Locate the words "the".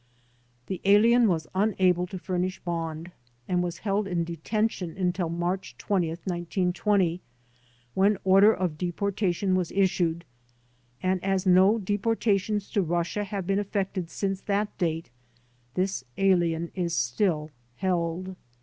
0.65-0.81